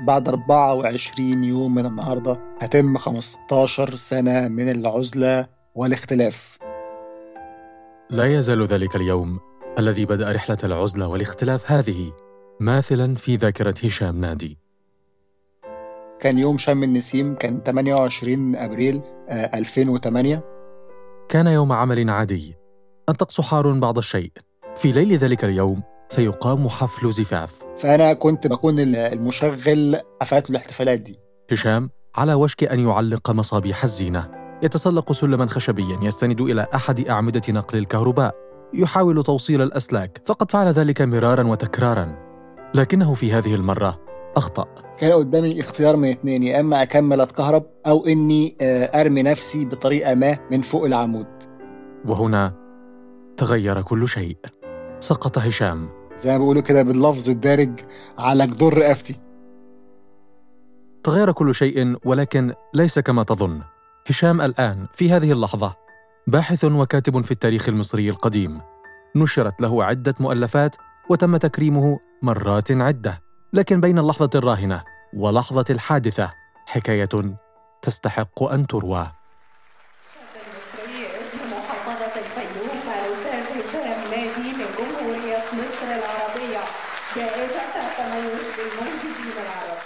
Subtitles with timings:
[0.00, 6.58] بعد 24 يوم من النهاردة هتم 15 سنة من العزلة والاختلاف.
[8.10, 9.40] لا يزال ذلك اليوم
[9.78, 12.12] الذي بدأ رحلة العزلة والاختلاف هذه
[12.60, 14.58] ماثلا في ذاكرة هشام نادي.
[16.20, 20.42] كان يوم شم النسيم كان 28 أبريل آه، 2008
[21.28, 22.54] كان يوم عمل عادي.
[23.08, 24.32] الطقس حار بعض الشيء.
[24.76, 27.62] في ليل ذلك اليوم سيقام حفل زفاف.
[27.78, 31.18] فأنا كنت بكون المشغل حفلات الاحتفالات دي.
[31.50, 34.30] هشام على وشك أن يعلق مصابيح الزينة.
[34.62, 38.34] يتسلق سلما خشبيا يستند إلى أحد أعمدة نقل الكهرباء.
[38.74, 42.16] يحاول توصيل الأسلاك فقد فعل ذلك مرارا وتكرارا.
[42.74, 44.00] لكنه في هذه المرة
[44.36, 44.66] أخطأ.
[44.98, 50.14] كان قدامي اختيار من اتنين يا إما أكمل أتكهرب أو إني آه، أرمي نفسي بطريقة
[50.14, 51.26] ما من فوق العمود.
[52.04, 52.52] وهنا
[53.36, 54.36] تغير كل شيء.
[55.00, 55.88] سقط هشام.
[56.16, 57.80] زي ما بيقولوا كده باللفظ الدارج
[58.18, 59.20] على جدور رقبتي.
[61.04, 63.62] تغير كل شيء ولكن ليس كما تظن.
[64.06, 65.74] هشام الآن في هذه اللحظة
[66.26, 68.60] باحث وكاتب في التاريخ المصري القديم.
[69.16, 70.76] نشرت له عدة مؤلفات
[71.10, 73.22] وتم تكريمه مرات عدة.
[73.52, 74.82] لكن بين اللحظة الراهنة
[75.14, 76.32] ولحظة الحادثة
[76.66, 77.08] حكاية
[77.82, 79.12] تستحق أن تروى.
[81.86, 86.60] محافظة الفيوم الأستاذ هشام نادي من جمهورية مصر العربية
[87.16, 89.78] جائزة التميز للمنتجين العرب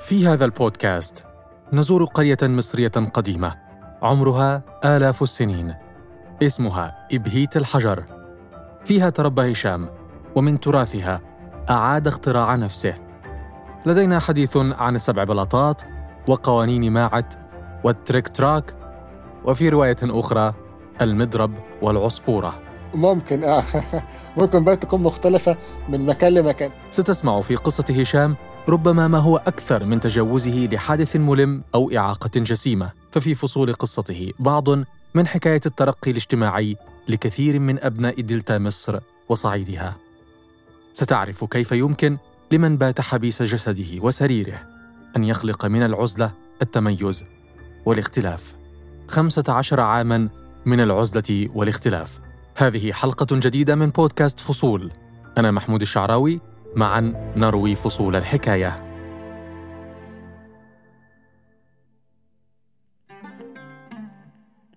[0.00, 1.24] في هذا البودكاست
[1.72, 3.58] نزور قرية مصرية قديمة
[4.02, 5.74] عمرها آلاف السنين.
[6.42, 8.04] اسمها إبهيت الحجر.
[8.84, 9.90] فيها تربى هشام
[10.34, 11.20] ومن تراثها
[11.70, 12.94] أعاد اختراع نفسه.
[13.86, 15.82] لدينا حديث عن السبع بلاطات
[16.28, 17.34] وقوانين ماعت
[17.84, 18.81] والتريك تراك
[19.44, 20.54] وفي رواية أخرى
[21.00, 22.58] المضرب والعصفورة
[22.94, 23.64] ممكن آه
[24.38, 25.56] ممكن بقى تكون مختلفة
[25.88, 28.36] من مكان لمكان ستسمع في قصة هشام
[28.68, 34.68] ربما ما هو أكثر من تجاوزه لحادث ملم أو إعاقة جسيمة، ففي فصول قصته بعض
[35.14, 36.76] من حكاية الترقي الاجتماعي
[37.08, 38.98] لكثير من أبناء دلتا مصر
[39.28, 39.96] وصعيدها.
[40.92, 42.18] ستعرف كيف يمكن
[42.52, 44.62] لمن بات حبيس جسده وسريره
[45.16, 46.32] أن يخلق من العزلة
[46.62, 47.24] التميز
[47.86, 48.61] والاختلاف.
[49.08, 50.28] خمسة عشر عاماً
[50.66, 52.20] من العزلة والاختلاف.
[52.56, 54.90] هذه حلقة جديدة من بودكاست فصول.
[55.38, 56.40] أنا محمود الشعراوي
[56.76, 58.82] معا نروي فصول الحكاية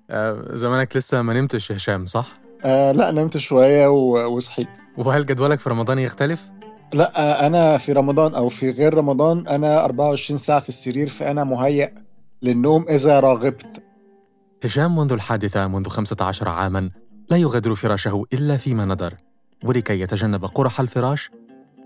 [0.09, 2.27] آه، زمانك لسه ما نمتش يا هشام صح؟
[2.65, 6.49] آه لا نمت شوية و- وصحيت وهل جدولك في رمضان يختلف؟
[6.93, 11.43] لا آه أنا في رمضان أو في غير رمضان أنا 24 ساعة في السرير فأنا
[11.43, 11.93] مهيأ
[12.41, 13.83] للنوم إذا راغبت
[14.63, 16.89] هشام منذ الحادثة منذ 15 عاما
[17.29, 19.13] لا يغادر فراشه إلا فيما ندر
[19.63, 21.31] ولكي يتجنب قرح الفراش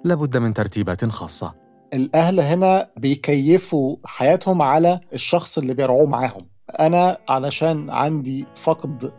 [0.03, 1.53] لابد من ترتيبات خاصة.
[1.93, 6.45] الأهل هنا بيكيفوا حياتهم على الشخص اللي بيرعوه معاهم.
[6.79, 9.11] أنا علشان عندي فقد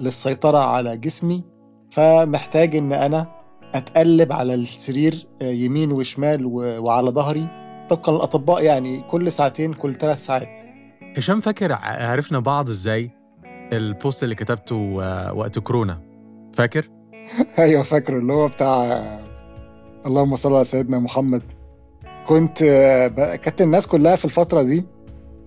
[0.00, 1.44] للسيطرة على جسمي
[1.90, 3.26] فمحتاج إن أنا
[3.74, 7.48] أتقلب على السرير آه، يمين وشمال وعلى ظهري.
[7.90, 10.73] طبقا للاطباء يعني كل ساعتين كل ثلاث ساعات.
[11.16, 13.10] هشام فاكر عرفنا بعض إزاي؟
[13.72, 16.00] البوست اللي كتبته آه، وقت كورونا.
[16.52, 16.88] فاكر؟
[17.58, 19.20] أيوه فاكره اللي هو بتاع آه،
[20.06, 21.42] اللهم صل على سيدنا محمد.
[22.26, 24.84] كنت آه، كانت الناس كلها في الفترة دي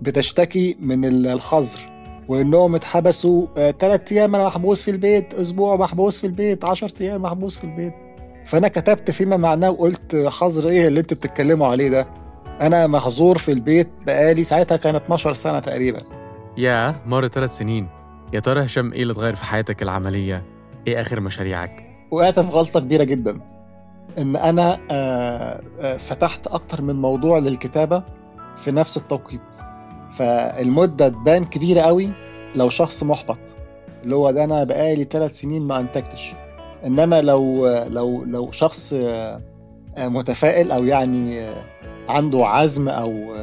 [0.01, 1.79] بتشتكي من ال- الحظر
[2.27, 7.57] وإنهم اتحبسوا ثلاث أيام أنا محبوس في البيت أسبوع محبوس في البيت 10 أيام محبوس
[7.57, 7.93] في البيت.
[8.45, 12.07] فأنا كتبت فيما معناه وقلت آه، حظر إيه اللي أنتوا بتتكلموا عليه ده؟
[12.61, 15.99] أنا محظور في البيت بقالي ساعتها كان 12 سنة تقريبا.
[16.57, 17.87] يا مر ثلاث سنين.
[18.33, 20.43] يا ترى هشام إيه اللي اتغير في حياتك العملية؟
[20.87, 23.41] إيه آخر مشاريعك؟ وقعت في غلطة كبيرة جدا.
[24.17, 28.03] إن أنا آه، آه، فتحت أكتر من موضوع للكتابة
[28.57, 29.57] في نفس التوقيت.
[30.11, 32.11] فالمدة تبان كبيرة قوي
[32.55, 33.37] لو شخص محبط.
[34.03, 36.33] اللي هو ده أنا بقالي ثلاث سنين ما أنتجتش.
[36.85, 39.41] إنما لو لو لو شخص آه،
[39.97, 41.63] آه، متفائل أو يعني آه،
[42.09, 43.35] عنده عزم أو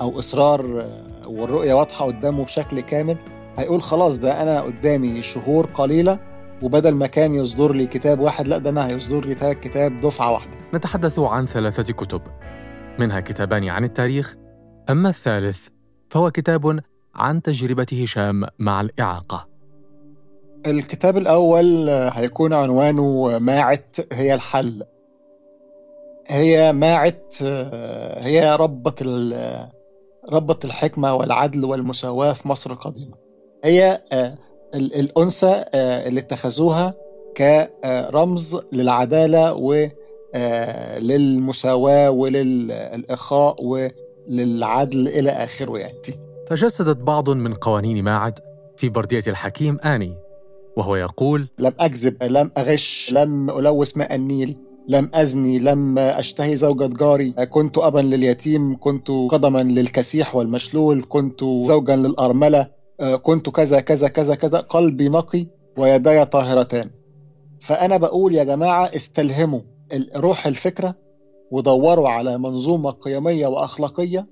[0.00, 3.16] أو إصرار آه، والرؤية واضحة قدامه بشكل كامل
[3.58, 6.18] هيقول خلاص ده أنا قدامي شهور قليلة
[6.62, 10.32] وبدل ما كان يصدر لي كتاب واحد لا ده أنا هيصدر لي ثلاث كتاب دفعة
[10.32, 10.50] واحدة.
[10.74, 12.22] نتحدث عن ثلاثة كتب
[12.98, 14.34] منها كتابان عن التاريخ
[14.90, 15.68] أما الثالث
[16.10, 16.80] فهو كتاب
[17.14, 19.48] عن تجربة هشام مع الإعاقة.
[20.66, 24.82] الكتاب الأول هيكون عنوانه ماعت هي الحل.
[26.26, 29.68] هي ماعت آه، هي ربة ال-
[30.32, 33.14] ربة الحكمة والعدل والمساواة في مصر القديمة.
[33.64, 34.34] هي آه،
[34.74, 36.94] ال- الأنثى آه، اللي اتخذوها
[37.36, 39.52] كرمز للعدالة
[40.34, 45.98] آه، للمساواة وللإخاء وللعدل إلى آخره يعني
[46.50, 48.38] تجسدت بعض من قوانين ماعد
[48.76, 50.16] في بردية الحكيم آني
[50.76, 54.56] وهو يقول لم أكذب لم أغش لم ألوث ماء النيل.
[54.88, 61.96] لم أزني لم أشتهي زوجة جاري كنت أبا لليتيم كنت قدما للكسيح والمشلول كنت زوجا
[61.96, 62.70] للأرملة.
[63.22, 64.58] كنت كذا كذا كذا كذا.
[64.60, 65.46] قلبي نقي
[65.78, 66.90] ويداي طاهرتان.
[67.60, 69.60] فأنا بقول يا جماعة استلهموا
[70.16, 70.94] روح الفكرة
[71.50, 74.26] ودوروا على منظومة قيمية وأخلاقية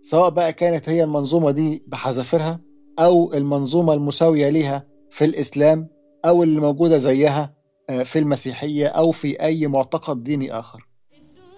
[0.00, 2.60] سواء بقى كانت هي المنظومة دي بحذافيرها
[2.98, 5.88] أو المنظومة المساوية ليها في الإسلام
[6.24, 7.59] أو اللي موجودة زيها.
[8.04, 10.86] في المسيحية أو في أي معتقد ديني آخر.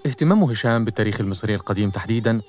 [0.06, 2.40] اهتمام هشام بالتاريخ المصري القديم تحديدا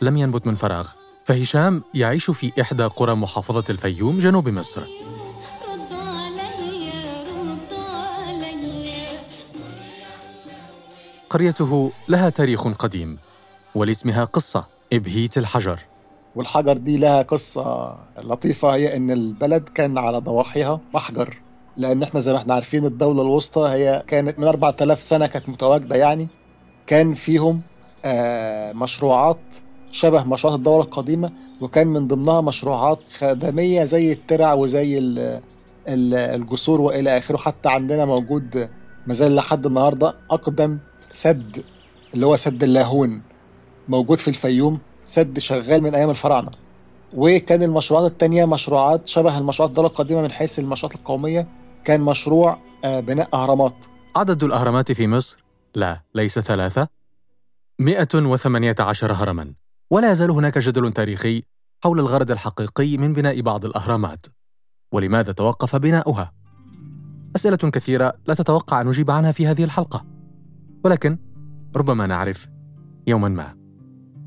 [0.00, 0.90] لم ينبت من فراغ
[1.24, 4.82] فهشام يعيش في إحدى قرى محافظة الفيوم جنوب مصر.
[11.30, 13.18] قريته لها تاريخ قديم
[13.74, 15.80] ولاسمها قصة إبهيت الحجر.
[16.36, 21.38] والحجر دي لها قصة لطيفة هي إن البلد كان على ضواحيها محجر
[21.76, 25.96] لأن إحنا زي ما إحنا عارفين الدولة الوسطى هي كانت من 4000 سنة كانت متواجدة
[25.96, 26.28] يعني.
[26.86, 27.60] كان فيهم
[28.04, 29.38] آه مشروعات
[29.92, 31.30] شبه مشروعات الدولة القديمة
[31.60, 34.98] وكان من ضمنها مشروعات خدمية زي الترع وزي
[35.88, 37.36] الجسور وإلى آخره.
[37.36, 38.68] حتى عندنا موجود
[39.06, 40.78] مازال لحد النهاردة أقدم
[41.10, 41.64] سد
[42.14, 43.22] اللي هو سد اللاهون
[43.88, 46.50] موجود في الفيوم سد شغال من أيام الفراعنة.
[47.16, 51.46] وكان المشروعات التانية مشروعات شبه المشروعات الدولة القديمة من حيث المشروعات القومية.
[51.86, 53.86] كان مشروع آه، بناء أهرامات.
[54.16, 55.44] عدد الأهرامات في مصر؟
[55.74, 56.88] لا ليس ثلاثة.
[57.78, 59.54] 118 هرما.
[59.90, 61.42] ولا يزال هناك جدل تاريخي
[61.84, 64.26] حول الغرض الحقيقي من بناء بعض الأهرامات.
[64.92, 66.32] ولماذا توقف بناؤها؟
[67.36, 70.04] أسئلة كثيرة لا تتوقع أن نجيب عنها في هذه الحلقة.
[70.84, 71.18] ولكن
[71.76, 72.48] ربما نعرف
[73.06, 73.56] يوما ما.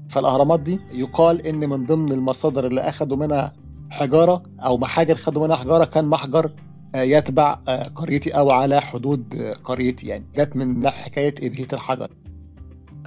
[0.10, 3.54] فالأهرامات دي يقال إن من ضمن المصادر اللي أخذوا منها
[3.90, 6.52] حجارة أو محاجر خدوا منها حجارة كان محجر.
[6.96, 12.10] يتبع آه، قريتي أو على حدود آه، قريتي يعني جت من حكاية ابهيه الحجر.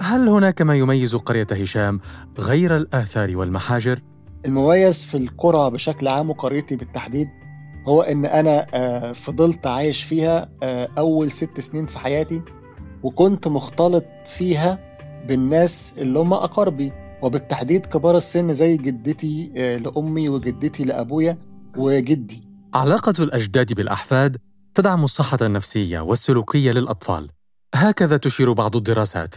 [0.01, 1.99] هل هناك ما يميز قرية هشام
[2.39, 3.99] غير الآثار والمحاجر؟
[4.45, 7.29] المميز في القرى بشكل عام وقريتي بالتحديد
[7.87, 8.65] هو إن أنا
[9.13, 10.49] فضلت عايش فيها
[10.97, 12.41] أول ست سنين في حياتي
[13.03, 14.79] وكنت مختلط فيها
[15.27, 16.91] بالناس اللي هم أقاربي
[17.21, 21.37] وبالتحديد كبار السن زي جدتي آه، لأمي وجدتي لأبويا
[21.77, 22.52] وجدي.
[22.73, 24.37] علاقة الأجداد بالأحفاد
[24.75, 27.29] تدعم الصحة النفسية والسلوكية للأطفال.
[27.75, 29.35] هكذا تشير بعض الدراسات.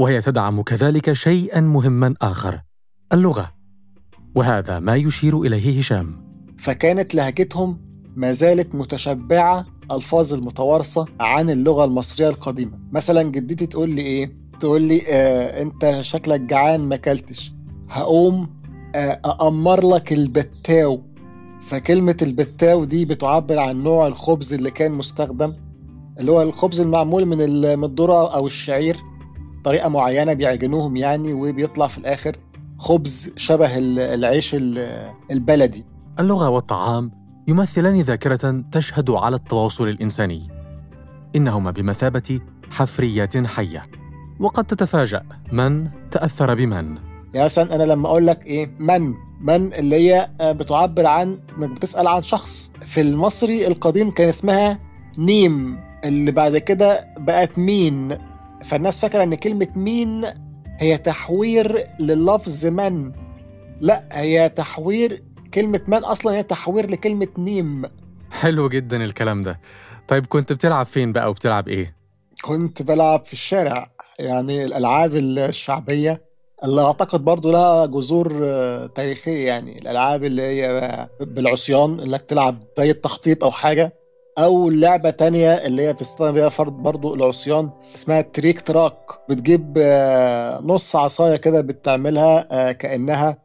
[0.00, 2.60] وهي تدعم كذلك شيئا مهما آخر
[3.12, 3.54] اللغة.
[4.34, 6.30] وهذا ما يشير إليه هشام.
[6.58, 7.80] فكانت لهجتهم
[8.16, 12.80] ما زالت متشبعة ألفاظ المتوارثة عن اللغة المصرية القديمة.
[12.92, 17.52] مثلا جدتي تقول لي إيه؟ تقول لي آه أنت شكلك جعان ما أكلتش.
[17.88, 18.60] هقوم
[18.94, 21.09] آه أأمر لك البتاو.
[21.70, 25.54] فكلمة البتاو دي بتعبر عن نوع الخبز اللي كان مستخدم
[26.20, 28.96] اللي هو الخبز المعمول من الذرة أو الشعير
[29.64, 32.36] طريقة معينة بيعجنوهم يعني وبيطلع في الآخر
[32.78, 34.56] خبز شبه العيش
[35.30, 35.84] البلدي.
[36.20, 37.10] اللغة والطعام
[37.48, 40.48] يمثلان ذاكرة تشهد على التواصل الإنساني.
[41.36, 42.40] إنهما بمثابة
[42.70, 43.86] حفريات حية.
[44.40, 45.22] وقد تتفاجأ
[45.52, 47.09] من تأثر بمن.
[47.34, 51.70] يا مثلا أنا لما أقول لك إيه من من اللي هي آه، بتعبر عن إنك
[51.70, 52.70] بتسأل عن شخص.
[52.80, 54.78] في المصري القديم كان اسمها
[55.18, 58.18] نيم اللي بعد كده بقت مين.
[58.64, 60.24] فالناس فاكرة إن كلمة مين
[60.78, 63.12] هي تحوير للفظ من.
[63.80, 65.22] لا هي تحوير
[65.54, 67.82] كلمة من أصلا هي تحوير لكلمة نيم.
[68.30, 69.60] حلو جدا الكلام ده.
[70.08, 71.94] طيب كنت بتلعب فين بقى وبتلعب إيه؟
[72.42, 73.90] كنت بلعب في الشارع.
[74.18, 76.29] يعني الألعاب الشعبية
[76.64, 82.90] اللي أعتقد برضو لها جذور آه، تاريخية يعني الألعاب اللي هي بالعصيان إنك تلعب زي
[82.90, 83.92] التخطيط أو حاجة
[84.38, 88.96] أو لعبة تانية اللي هي بتستخدم فيها فرد برضو العصيان اسمها تريك تراك.
[89.28, 93.38] بتجيب آه، نص عصاية كده بتعملها آه، كأنها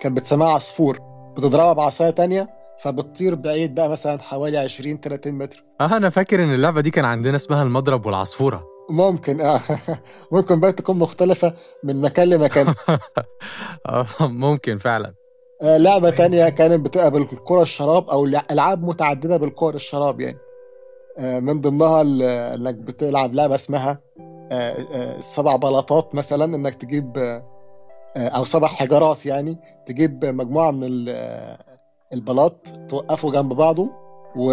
[0.00, 0.98] كانت بتسميها عصفور.
[1.36, 2.48] بتضربها بعصاية تانية
[2.78, 5.64] فبتطير بعيد بقى مثلا حوالي 20 30 متر.
[5.80, 8.69] آه أنا فاكر إن اللعبة دي كان عندنا اسمها المضرب والعصفورة.
[8.90, 9.60] ممكن آه.
[10.32, 11.54] ممكن بقى تكون مختلفة
[11.84, 12.66] من مكان لمكان.
[13.86, 15.14] آه ممكن فعلا.
[15.62, 20.38] آه لعبة تانية كانت بتبقى بالكرة الشراب أو ألعاب متعددة بالكرة الشراب يعني.
[21.18, 22.02] آه من ضمنها
[22.54, 24.00] إنك بتلعب لعبة اسمها
[24.52, 27.42] آه آه سبع بلاطات مثلا إنك تجيب آه
[28.16, 30.84] أو سبع حجارات يعني تجيب مجموعة من
[32.12, 33.90] البلاط توقفه جنب بعضه
[34.36, 34.52] و...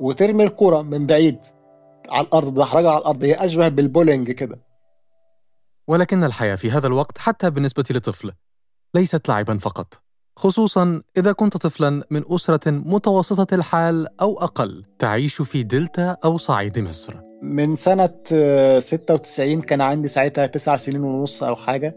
[0.00, 1.38] وترمي الكرة من بعيد.
[2.10, 3.24] على الأرض دحرجه على الأرض.
[3.24, 4.58] هي أشبه بالبولينج كده.
[5.88, 8.32] ولكن الحياة في هذا الوقت حتى بالنسبة لطفل
[8.94, 10.02] ليست لعبا فقط
[10.38, 16.78] خصوصا إذا كنت طفلا من أسرة متوسطة الحال أو أقل تعيش في دلتا أو صعيد
[16.78, 17.14] مصر.
[17.42, 21.96] من سنة آه، 96 كان عندي ساعتها تسع سنين ونص أو حاجة.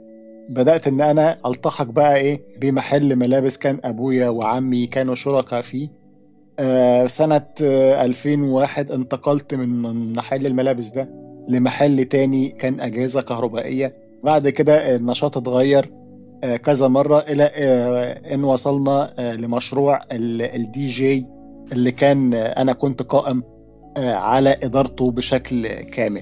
[0.50, 5.88] بدأت إن أنا ألتحق بقى إيه بمحل ملابس كان أبويا وعمي كانوا شركاء فيه.
[5.88, 5.99] آه،
[7.08, 11.10] سنة آه، 2001 انتقلت من محل الملابس ده
[11.50, 13.94] لمحل تاني كان أجهزة كهربائية.
[14.24, 15.92] بعد كده النشاط اتغير
[16.44, 21.26] آه، كذا مرة إلى آه، إن وصلنا آه، لمشروع الدي جي
[21.72, 23.44] اللي كان آه، أنا كنت قائم
[23.98, 26.22] آه، على إدارته بشكل كامل.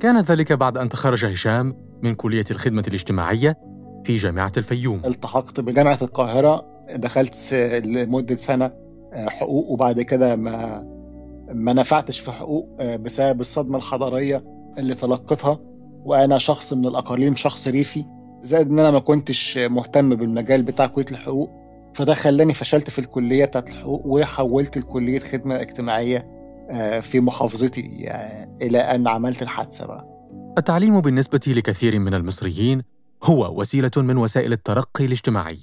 [0.00, 3.56] كان ذلك بعد أن تخرج هشام من كلية الخدمة الاجتماعية
[4.04, 5.00] في جامعة الفيوم.
[5.06, 10.82] التحقت بجامعة القاهرة دخلت لمدة سنة آه، حقوق وبعد كده ما
[11.52, 14.44] ما نفعتش في حقوق آه، بسبب الصدمة الحضارية
[14.78, 15.58] اللي تلقتها
[16.04, 18.04] وأنا شخص من الأقاليم شخص ريفي
[18.42, 21.50] زائد إن أنا ما كنتش مهتم بالمجال بتاع كلية الحقوق.
[21.94, 26.26] فده خلاني فشلت في الكلية بتاعت الحقوق وحولت لكلية خدمة اجتماعية
[26.70, 30.08] آه، في محافظتي آه، إلى أن عملت الحادثة بقى.
[30.58, 32.82] التعليم بالنسبة لكثير من المصريين
[33.22, 35.58] هو وسيلة من وسائل الترقي الاجتماعي.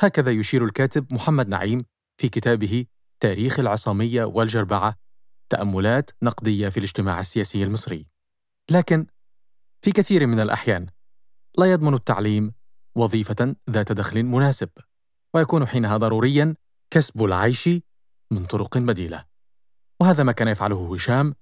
[0.00, 1.84] هكذا يشير الكاتب محمد نعيم
[2.20, 2.84] في كتابه
[3.20, 4.94] تاريخ العصامية والجربعة
[5.48, 8.06] تأملات نقدية في الاجتماع السياسي المصري.
[8.70, 9.06] لكن
[9.80, 10.86] في كثير من الأحيان
[11.58, 12.52] لا يضمن التعليم
[12.96, 14.68] وظيفة ذات دخل مناسب
[15.34, 16.54] ويكون حينها ضروريا
[16.90, 17.68] كسب العيش
[18.30, 19.24] من طرق بديلة.
[20.00, 21.34] وهذا ما كان يفعله هشام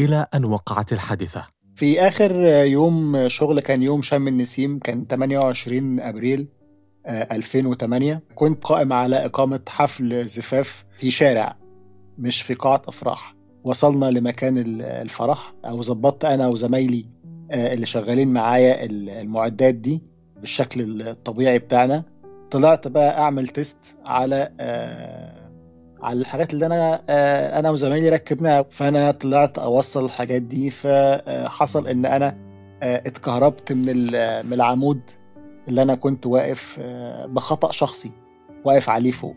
[0.00, 1.46] إلى أن وقعت الحادثة.
[1.74, 2.34] في آخر
[2.64, 6.48] يوم شغل كان يوم شم النسيم كان 28 أبريل
[7.06, 11.56] 2008 كنت قائم على إقامة حفل زفاف في شارع
[12.18, 13.34] مش في قاعة أفراح.
[13.64, 17.06] وصلنا لمكان ال- الفرح أو ظبطت أنا وزمايلي
[17.50, 20.02] آه، اللي شغالين معايا ال- المعدات دي
[20.40, 22.04] بالشكل الطبيعي بتاعنا.
[22.50, 25.50] طلعت بقى أعمل تيست على آه،
[26.02, 28.64] على الحاجات اللي أنا آه، أنا وزمايلي ركبناها.
[28.70, 32.36] فأنا طلعت أوصل الحاجات دي فحصل إن أنا
[32.82, 33.84] آه، اتكهربت من
[34.52, 35.00] العمود.
[35.68, 38.10] اللي أنا كنت واقف آه، بخطأ شخصي
[38.64, 39.34] واقف عليه فوق.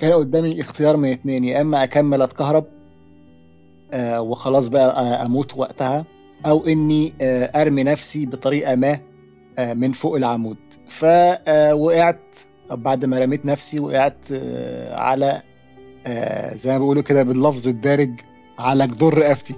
[0.00, 2.64] كان قدامي اختيار من اتنين يا إما أكمل أتكهرب
[3.92, 6.04] آه، وخلاص بقى آه، أموت وقتها
[6.46, 8.98] أو إني آه، أرمي نفسي بطريقة ما
[9.58, 10.56] من فوق العمود.
[10.88, 12.20] فوقعت
[12.70, 14.32] بعد ما رميت نفسي وقعت
[14.92, 15.42] على
[16.54, 18.20] زي ما بيقولوا كده باللفظ الدارج
[18.58, 19.54] على جدور رقبتي.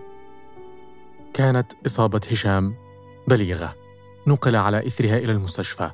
[1.35, 2.75] كانت إصابة هشام
[3.29, 3.75] بليغة.
[4.31, 5.91] نقل على إثرها إلى المستشفى.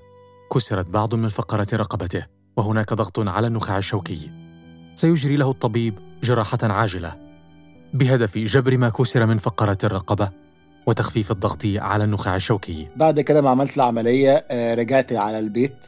[0.53, 2.27] كسرت بعض من فقرات رقبته
[2.57, 4.31] وهناك ضغط على النخاع الشوكي.
[4.95, 7.15] سيجري له الطبيب جراحة عاجلة.
[7.95, 10.31] بهدف جبر ما كسر من فقرات الرقبة
[10.87, 12.89] وتخفيف الضغط على النخاع الشوكي.
[12.97, 15.87] بعد كده ما عملت العملية آه، رجعت على البيت.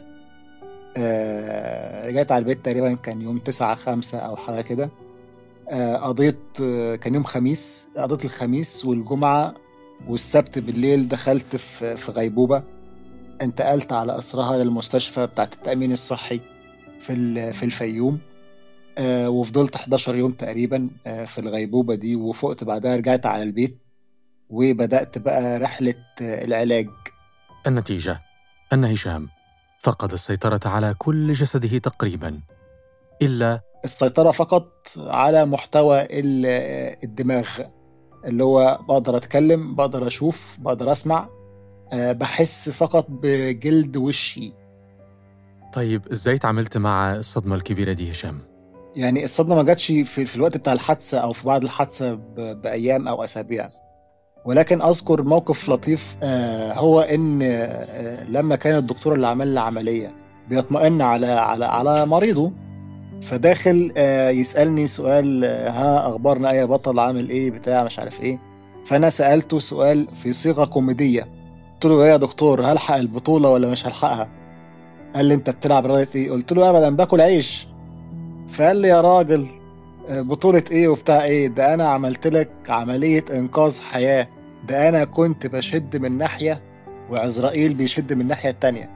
[0.96, 4.90] آه، رجعت على البيت تقريبا كان يوم تسعة خمسة أو حاجة كده.
[5.70, 6.38] آه، قضيت
[7.00, 9.54] كان يوم خميس قضيت الخميس والجمعة
[10.06, 12.62] والسبت بالليل دخلت في في غيبوبة.
[13.42, 16.40] انتقلت على أسرها للمستشفى بتاعت التأمين الصحي
[17.00, 18.18] في في الفيوم.
[18.98, 22.16] آه، وفضلت 11 يوم تقريبا آه، في الغيبوبة دي.
[22.16, 23.78] وفقت بعدها رجعت على البيت.
[24.50, 26.88] وبدأت بقى رحلة آه، العلاج.
[27.66, 28.20] النتيجة
[28.72, 29.28] أن هشام
[29.80, 32.40] فقد السيطرة على كل جسده تقريبا
[33.22, 37.48] إلا السيطرة فقط على محتوى ال- الدماغ.
[38.24, 41.28] اللي هو بقدر أتكلم بقدر أشوف بقدر أسمع
[41.92, 44.52] آه، بحس فقط بجلد وشي
[45.72, 48.38] طيب إزاي تعاملت مع الصدمة الكبيرة دي هشام؟
[48.96, 53.08] يعني الصدمة ما جاتش في, في الوقت بتاع الحادثة أو في بعد الحادثة ب- بأيام
[53.08, 53.70] أو أسابيع
[54.44, 60.14] ولكن أذكر موقف لطيف آه، هو إن آه، لما كان الدكتور اللي عمل لي عملية
[60.48, 62.52] بيطمئن على على على مريضه
[63.22, 68.20] فداخل آه، يسألني سؤال آه، ها أخبارنا إيه؟ يا بطل عامل إيه؟ بتاع مش عارف
[68.20, 68.38] إيه.
[68.84, 71.28] فأنا سألته سؤال في صيغة كوميدية.
[71.74, 74.28] قلت له إيه يا دكتور؟ هلحق البطولة ولا مش هلحقها؟
[75.14, 77.66] قال لي أنت بتلعب رياضة إيه؟ قلت له أبدا باكل عيش.
[78.48, 79.46] فقال لي يا راجل
[80.08, 84.28] آه، بطولة إيه وبتاع إيه؟ ده أنا عملت لك عملية إنقاذ حياة.
[84.68, 86.62] ده أنا كنت بشد من ناحية
[87.10, 88.90] وعزرائيل بيشد من الناحية التانية.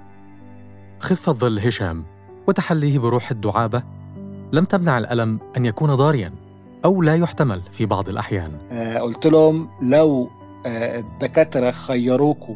[1.00, 2.05] خفة ظل هشام
[2.49, 3.83] وتحليه بروح الدعابة.
[4.52, 6.32] لم تمنع الألم أن يكون ضاريا
[6.85, 8.52] أو لا يحتمل في بعض الأحيان.
[8.71, 10.28] آه قلت لهم لو
[10.66, 12.54] آه الدكاترة خيروكوا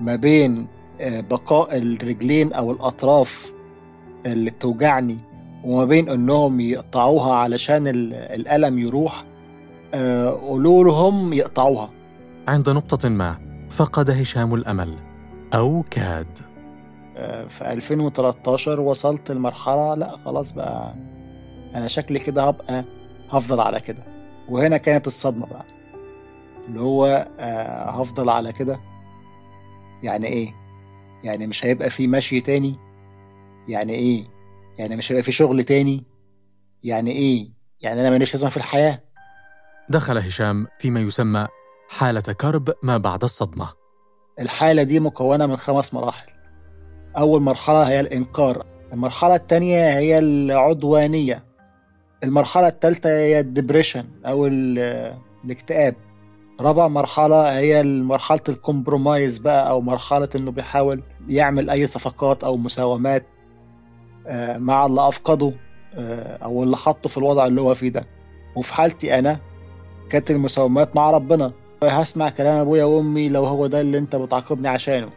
[0.00, 0.66] ما بين
[1.00, 3.52] آه بقاء الرجلين أو الأطراف
[4.26, 5.18] اللي بتوجعني
[5.64, 9.24] وما بين إنهم يقطعوها علشان ال- الألم يروح
[10.42, 11.90] قولوا لهم يقطعوها.
[12.48, 13.36] عند نقطة ما
[13.70, 14.94] فقد هشام الأمل
[15.54, 16.38] أو كاد.
[17.48, 20.94] في 2013 وصلت لمرحلة لا خلاص بقى.
[21.74, 22.84] أنا شكلي كده هبقى
[23.30, 24.04] هفضل على كده
[24.48, 25.64] وهنا كانت الصدمة بقى
[26.68, 28.80] اللي هو آه، هفضل على كده
[30.02, 30.54] يعني إيه؟
[31.24, 32.76] يعني مش هيبقى في مشي تاني؟
[33.68, 34.24] يعني إيه؟
[34.78, 36.04] يعني مش هيبقى في شغل تاني؟
[36.84, 37.48] يعني إيه؟
[37.80, 39.02] يعني أنا ماليش لازمة في الحياة؟
[39.88, 41.46] دخل هشام فيما يسمى
[41.88, 43.68] حالة كرب ما بعد الصدمة
[44.40, 46.28] الحالة دي مكونة من خمس مراحل
[47.18, 51.44] أول مرحلة هي الإنكار المرحلة التانية هي العدوانية
[52.24, 55.94] المرحلة التالتة هي ال depression أو ال- الاكتئاب.
[56.60, 62.56] رابع مرحلة هي مرحلة ال compromise بقى أو مرحلة إنه بيحاول يعمل أي صفقات أو
[62.56, 63.26] مساومات
[64.26, 65.52] آه، مع اللي أفقده
[65.94, 68.04] آه، أو اللي حطه في الوضع اللي هو فيه ده.
[68.56, 69.38] وفي حالتي أنا
[70.10, 71.52] كانت المساومات مع ربنا.
[71.84, 75.08] هسمع كلام أبويا وأمي لو هو ده اللي أنت بتعاقبني عشانه.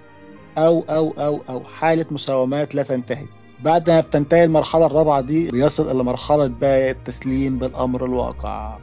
[0.58, 3.26] أو أو أو أو حالة مساومات لا تنتهي.
[3.64, 8.78] بعد ما بتنتهي المرحلة الرابعة دي بيصل إلى مرحلة بقى التسليم بالأمر الواقع.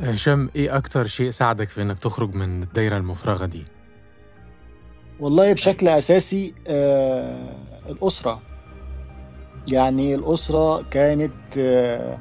[0.00, 3.64] هشام إيه أكتر شيء ساعدك في إنك تخرج من الدايرة المفرغة دي؟
[5.20, 7.54] والله بشكل أساسي آه
[7.88, 8.40] الأسرة.
[9.68, 12.18] يعني الأسرة كانت آه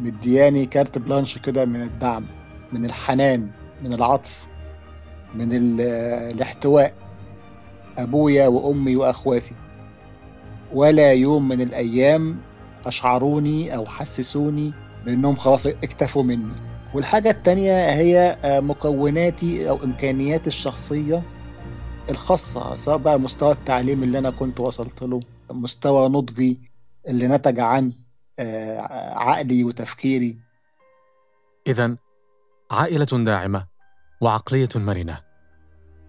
[0.00, 2.26] مدياني كارت بلانش كده من الدعم
[2.72, 3.50] من الحنان
[3.82, 4.46] من العطف
[5.34, 6.94] من آه، الاحتواء.
[7.98, 9.54] أبويا وأمي وأخواتي.
[10.72, 12.40] ولا يوم من الأيام
[12.86, 14.72] أشعروني أو حسسوني
[15.06, 16.54] بأنهم خلاص اكتفوا مني.
[16.94, 21.22] والحاجة التانية هي آه، مكوناتي أو إمكانياتي الشخصية
[22.10, 25.20] الخاصة سواء بقى مستوى التعليم اللي أنا كنت وصلت له
[25.50, 26.60] مستوى نضجي
[27.08, 27.92] اللي نتج عن
[28.38, 28.80] آه،
[29.14, 30.38] عقلي وتفكيري.
[31.66, 31.96] إذا
[32.70, 33.66] عائلة داعمة
[34.20, 35.20] وعقلية مرنة.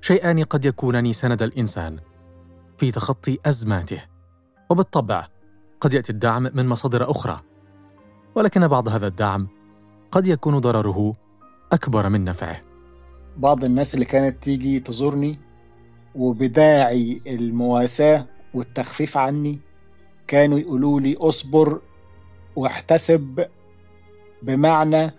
[0.02, 2.00] شيئان قد يكونان سند الإنسان
[2.78, 4.02] في تخطي أزماته.
[4.69, 5.27] وبالطبع
[5.82, 7.41] قد يأتي الدعم من مصادر أخرى
[8.36, 9.47] ولكن بعض هذا الدعم
[10.12, 11.15] قد يكون ضرره
[11.71, 12.62] أكبر من نفعه
[13.38, 15.39] بعض الناس اللي كانت تيجي تزورني
[16.15, 19.60] وبداعي المواساة والتخفيف عني
[20.27, 21.82] كانوا يقولوا لي اصبر
[22.55, 23.45] واحتسب
[24.41, 25.12] بمعنى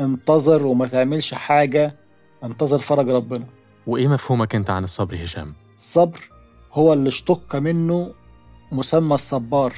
[0.00, 1.96] انتظر وما تعملش حاجة
[2.44, 3.46] انتظر فرج ربنا
[3.86, 6.30] وإيه مفهومك أنت عن الصبر هشام؟ الصبر
[6.72, 8.14] هو اللي اشتق منه
[8.72, 9.74] مسمى الصبار.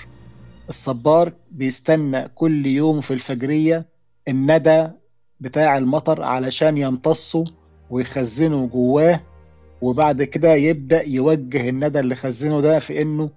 [0.69, 3.87] الصبار بيستنى كل يوم في الفجرية
[4.29, 4.89] الندى
[5.41, 7.45] بتاع المطر علشان يمتصه
[7.91, 9.21] ويخزنه جواه
[9.83, 13.31] وبعد كده يبدأ يوجه الندى اللي خزنه ده في إنه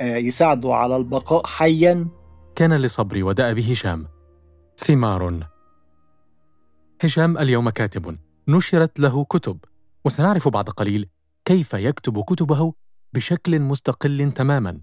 [0.00, 2.08] آه، يساعده على البقاء حيا.
[2.56, 4.06] كان لصبري ودأب هشام.
[4.76, 5.48] ثمار.
[7.02, 8.18] هشام اليوم كاتب.
[8.48, 9.58] نشرت له كتب.
[10.04, 11.08] وسنعرف بعد قليل
[11.44, 12.72] كيف يكتب كتبه
[13.12, 14.80] بشكل مستقل تماما.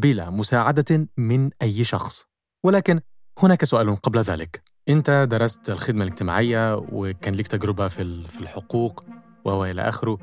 [0.00, 2.24] بلا مساعدة من أي شخص.
[2.64, 3.00] ولكن
[3.38, 4.62] هناك سؤال قبل ذلك.
[4.88, 9.04] أنت درست الخدمة الاجتماعية وكان لك تجربة في في الحقوق
[9.44, 10.18] وإلى آخره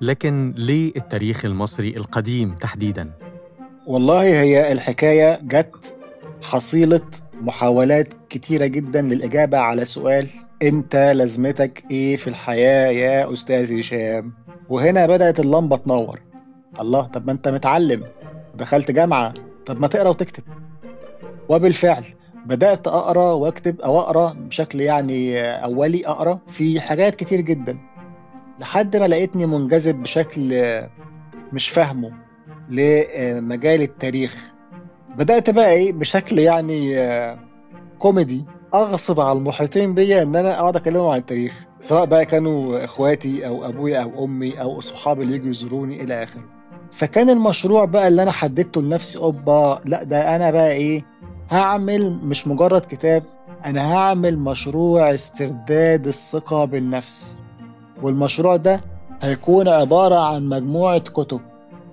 [0.00, 3.10] لكن ليه التاريخ المصري القديم تحديداً؟
[3.86, 5.98] والله هي الحكاية جت
[6.42, 7.00] حصيلة
[7.40, 10.26] محاولات كتيرة جدا للإجابة على سؤال
[10.62, 14.32] أنت لازمتك إيه في الحياة يا أستاذ هشام؟
[14.68, 16.20] وهنا بدأت اللمبة تنور.
[16.80, 18.04] الله طب ما أنت متعلم.
[18.60, 19.34] ودخلت جامعة.
[19.66, 20.42] طب ما تقرأ وتكتب.
[21.48, 22.04] وبالفعل
[22.46, 27.78] بدأت أقرأ وأكتب أو أقرأ بشكل يعني أولي أقرأ في حاجات كتير جدا.
[28.60, 30.62] لحد ما لقيتني منجذب بشكل
[31.52, 32.12] مش فاهمه
[32.68, 34.52] لمجال التاريخ.
[35.16, 36.96] بدأت بقى إيه؟ بشكل يعني
[37.98, 38.44] كوميدي.
[38.74, 43.68] أغصب على المحيطين بيا إن أنا أقعد أكلمهم عن التاريخ سواء بقى كانوا إخواتي أو
[43.68, 46.59] أبويا أو أمي أو صحابي اللي يجوا يزوروني إلى آخره.
[46.92, 51.04] فكان المشروع بقى اللي أنا حددته لنفسي أوبا لأ ده أنا بقى إيه
[51.50, 53.22] هعمل مش مجرد كتاب
[53.64, 57.38] أنا هعمل مشروع استرداد الثقة بالنفس.
[58.02, 58.80] والمشروع ده
[59.22, 61.40] هيكون عبارة عن مجموعة كتب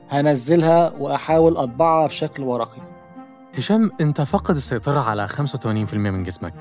[0.09, 2.81] هنزلها وأحاول أطبعها بشكل ورقي.
[3.57, 6.53] هشام أنت فقد السيطرة على 85% من جسمك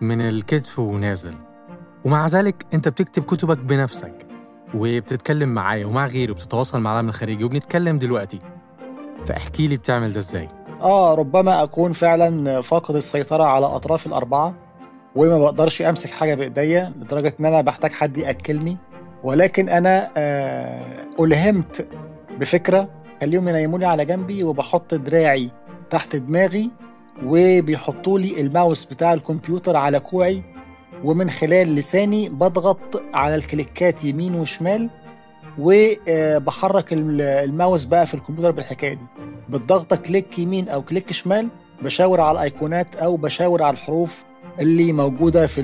[0.00, 1.34] من الكتف ونازل
[2.04, 4.25] ومع ذلك أنت بتكتب كتبك بنفسك.
[4.74, 8.40] وبتتكلم معايا ومع غيري وبتتواصل مع العالم الخارجي وبنتكلم دلوقتي.
[9.26, 10.48] فاحكي لي بتعمل ده إزاي؟
[10.82, 14.54] آه ربما أكون فعلا فاقد السيطرة على أطراف الأربعة
[15.16, 18.76] وما بقدرش أمسك حاجة بإيديا لدرجة إن أنا بحتاج حد يأكلني.
[19.24, 20.82] ولكن أنا آه
[21.20, 21.88] ألهمت
[22.40, 22.88] بفكرة
[23.20, 25.50] خليهم ينيموني على جنبي وبحط دراعي
[25.90, 26.70] تحت دماغي
[27.24, 30.42] وبيحطوا لي الماوس بتاع الكمبيوتر على كوعي.
[31.04, 34.90] ومن خلال لساني بضغط على الكليكات يمين وشمال
[35.58, 39.06] وبحرك الماوس بقى في الكمبيوتر بالحكاية دي.
[39.48, 41.48] بالضغطه click يمين أو click شمال
[41.82, 44.24] بشاور على الأيقونات أو بشاور على الحروف
[44.60, 45.62] اللي موجودة في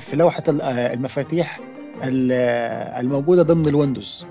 [0.00, 1.60] في لوحة المفاتيح
[3.00, 4.26] الموجودة ضمن ال Windows.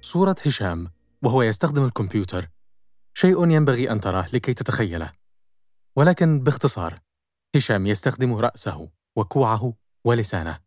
[0.00, 0.90] صوره هشام
[1.22, 2.48] وهو يستخدم الكمبيوتر
[3.14, 5.10] شيء ينبغي أن تراه لكي تتخيله.
[5.96, 6.98] ولكن باختصار
[7.56, 9.72] هشام يستخدم رأسه وكوعه
[10.04, 10.58] ولسانه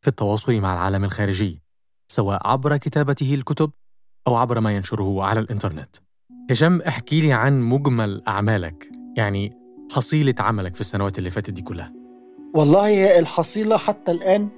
[0.00, 1.62] في التواصل مع العالم الخارجي
[2.08, 3.70] سواء عبر كتابته الكتب
[4.26, 5.96] أو عبر ما ينشره على الإنترنت.
[6.50, 9.52] هشام احكي لي عن مجمل أعمالك يعني
[9.92, 11.92] حصيلة عملك في السنوات اللي فاتت دي كلها.
[12.54, 14.48] والله الحصيلة حتى الآن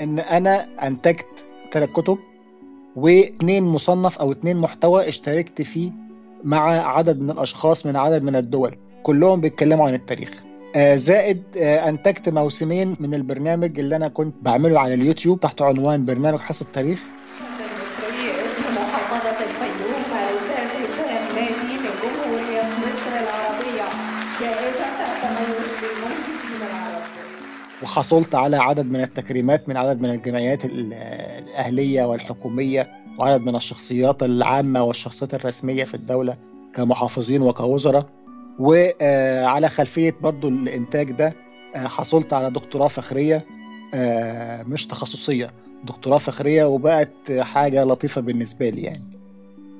[0.00, 2.18] إن أنا أنتجت ثلاث كتب
[2.96, 5.92] واثنين مصنف أو اثنين محتوى اشتركت فيه
[6.44, 6.60] مع
[6.96, 10.42] عدد من الأشخاص من عدد من الدول كلهم بيتكلموا عن التاريخ.
[10.76, 16.04] آه زائد آه أنتجت موسمين من البرنامج اللي أنا كنت بعمله على اليوتيوب تحت عنوان
[16.04, 16.98] برنامج حصة التاريخ
[27.82, 34.82] وحصلت على عدد من التكريمات من عدد من الجمعيات الأهلية والحكومية وعدد من الشخصيات العامة
[34.84, 36.36] والشخصيات الرسمية في الدولة
[36.74, 38.06] كمحافظين وكوزراء.
[38.58, 41.34] وعلى خلفية برضو الإنتاج ده
[41.74, 43.46] حصلت على دكتوراه فخرية
[44.66, 45.50] مش تخصصية
[45.84, 49.18] دكتوراه فخرية وبقت حاجة لطيفة بالنسبة لي يعني.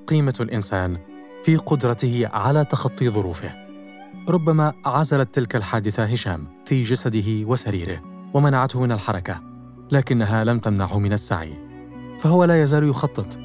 [0.07, 0.99] قيمة الإنسان
[1.45, 3.55] في قدرته على تخطي ظروفه.
[4.29, 8.03] ربما عزلت تلك الحادثة هشام في جسده وسريره
[8.35, 9.41] ومنعته من الحركة
[9.93, 11.53] لكنها لم تمنعه من السعي.
[12.19, 13.39] فهو لا يزال يخطط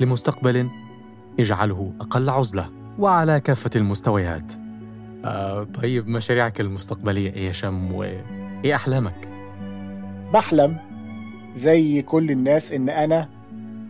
[0.00, 0.68] لمستقبل
[1.38, 2.81] يجعله أقل عزلة.
[2.98, 4.52] وعلى كافة المستويات.
[5.24, 9.28] آه طيب مشاريعك المستقبلية إيه يا شم؟ وإيه أحلامك؟
[10.34, 10.76] بحلم
[11.54, 13.28] زي كل الناس إن أنا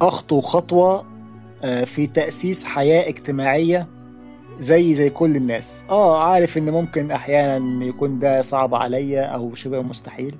[0.03, 1.05] أخطو خطوة
[1.85, 3.87] في تأسيس حياة اجتماعية
[4.59, 5.85] زي زي كل الناس.
[5.91, 10.35] آه عارف إن ممكن أحيانا يكون ده صعب عليا أو شبه مستحيل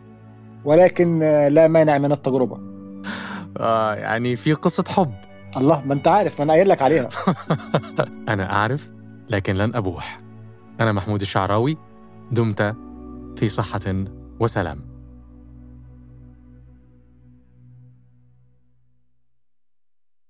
[0.65, 2.59] ولكن لا مانع من التجربة.
[3.61, 5.13] آه يعني في قصة حب.
[5.57, 7.09] الله ما أنت عارف ما أنا قايل لك عليها.
[8.29, 8.93] أنا أعرف
[9.29, 10.21] لكن لن أبوح.
[10.81, 11.77] أنا محمود الشعراوي
[12.31, 12.77] دمت
[13.37, 14.05] في صحة
[14.41, 14.92] وسلام.